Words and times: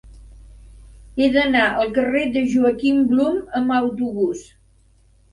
He 1.19 1.25
d'anar 1.33 1.65
al 1.81 1.91
carrer 1.97 2.23
de 2.37 2.43
Joaquim 2.53 3.03
Blume 3.11 3.43
amb 3.61 3.75
autobús. 3.81 4.41